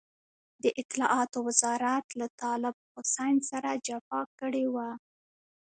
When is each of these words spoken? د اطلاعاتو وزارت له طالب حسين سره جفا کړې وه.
د 0.63 0.65
اطلاعاتو 0.81 1.37
وزارت 1.47 2.05
له 2.19 2.27
طالب 2.41 2.75
حسين 2.93 3.35
سره 3.49 3.69
جفا 3.87 4.21
کړې 4.39 4.65
وه. 4.73 4.89